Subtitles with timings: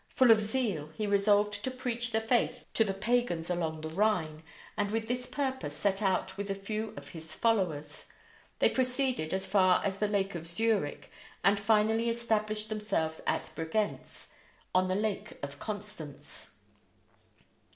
[0.15, 4.41] Full of zeal, he resolved to preach the faith to the pagans along the Rhine,
[4.75, 8.07] and with this purpose set out with a few of his followers.
[8.57, 11.11] They proceeded as far as the Lake of Zurich,
[11.43, 14.29] and finally established themselves at Bregentz,
[14.73, 16.53] on the Lake of Constance.